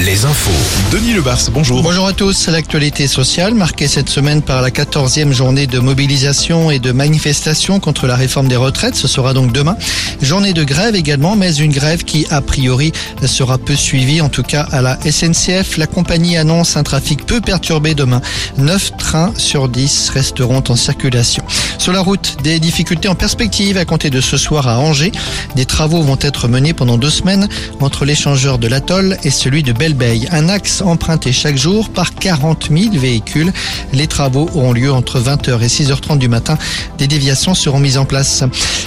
[0.00, 0.50] les infos.
[0.92, 1.82] Denis Lebars, bonjour.
[1.82, 2.48] Bonjour à tous.
[2.48, 8.06] L'actualité sociale marquée cette semaine par la 14e journée de mobilisation et de manifestation contre
[8.06, 8.94] la réforme des retraites.
[8.94, 9.76] Ce sera donc demain.
[10.20, 12.92] Journée de grève également, mais une grève qui a priori
[13.24, 14.20] sera peu suivie.
[14.20, 18.20] En tout cas à la SNCF, la compagnie annonce un trafic peu perturbé demain.
[18.58, 21.42] 9 trains sur 10 resteront en circulation.
[21.78, 25.12] Sur la route, des difficultés en perspective à compter de ce soir à Angers.
[25.54, 27.48] Des travaux vont être menés pendant deux semaines
[27.80, 30.28] entre l'échangeur de l'atoll et celui de Bellebeille.
[30.30, 33.52] Un axe emprunté chaque jour par 40 000 véhicules.
[33.92, 36.58] Les travaux auront lieu entre 20h et 6h30 du matin.
[36.98, 38.44] Des déviations seront mises en place.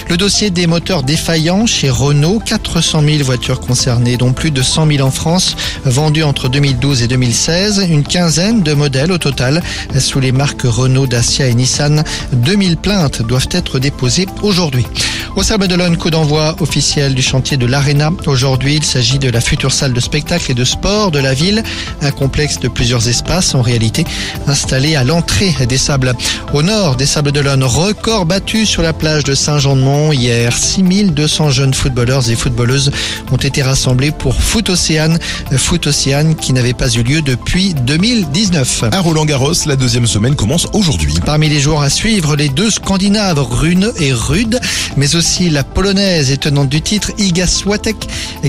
[0.08, 4.86] Le dossier des moteurs défaillants chez Renault, 400 000 voitures concernées, dont plus de 100
[4.86, 7.86] 000 en France, vendues entre 2012 et 2016.
[7.90, 9.62] Une quinzaine de modèles au total
[9.98, 12.04] sous les marques Renault, Dacia et Nissan.
[12.32, 14.86] 2000 plaintes doivent être déposées aujourd'hui.
[15.36, 18.10] Au Sable d'Olonne, coup d'envoi officiel du chantier de l'Arena.
[18.26, 21.62] Aujourd'hui, il s'agit de la future salle de spectacle et de sport de la ville.
[22.02, 24.04] Un complexe de plusieurs espaces, en réalité,
[24.46, 26.14] installé à l'entrée des Sables.
[26.52, 30.56] Au nord des Sables d'Olonne, record battu sur la plage de Saint-Jean-de-Mont hier.
[30.56, 32.90] 6200 jeunes footballeurs et footballeuses
[33.32, 35.18] ont été rassemblés pour Foot Océane.
[35.56, 38.84] Foot Océane qui n'avait pas eu lieu depuis 2019.
[38.92, 41.14] À Roland Garros, la deuxième semaine commence aujourd'hui.
[41.24, 44.60] Parmi les jours à suivre, les deux Scandinaves, Rune et Rude,
[44.96, 47.96] mais aussi la polonaise et tenante du titre, Iga Swiatek,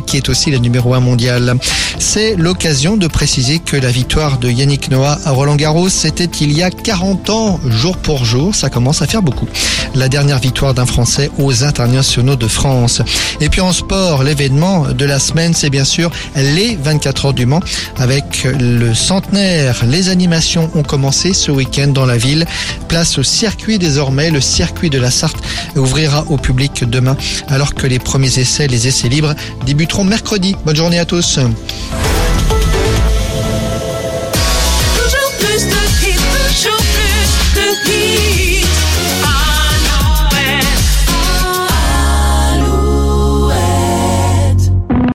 [0.05, 1.55] qui est aussi la numéro un mondiale.
[1.99, 6.51] C'est l'occasion de préciser que la victoire de Yannick Noah à Roland Garros, c'était il
[6.51, 8.55] y a 40 ans, jour pour jour.
[8.55, 9.47] Ça commence à faire beaucoup.
[9.95, 13.01] La dernière victoire d'un Français aux internationaux de France.
[13.39, 17.45] Et puis en sport, l'événement de la semaine, c'est bien sûr les 24 heures du
[17.45, 17.61] Mans
[17.97, 19.83] avec le centenaire.
[19.85, 22.45] Les animations ont commencé ce week-end dans la ville.
[22.87, 24.31] Place au circuit désormais.
[24.31, 25.41] Le circuit de la Sarthe
[25.75, 27.17] ouvrira au public demain
[27.47, 29.33] alors que les premiers essais, les essais libres,
[29.65, 30.55] débuteront mercredi.
[30.65, 31.39] Bonne journée à tous.